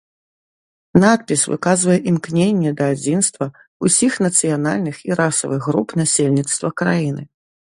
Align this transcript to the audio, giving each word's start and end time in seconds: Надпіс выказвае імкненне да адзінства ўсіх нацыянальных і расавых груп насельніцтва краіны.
Надпіс 1.03 1.41
выказвае 1.51 1.97
імкненне 2.11 2.71
да 2.79 2.87
адзінства 2.95 3.45
ўсіх 3.89 4.13
нацыянальных 4.27 4.95
і 5.11 5.19
расавых 5.21 5.61
груп 5.71 5.87
насельніцтва 6.03 6.67
краіны. 6.83 7.23